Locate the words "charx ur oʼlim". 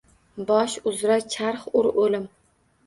1.37-2.29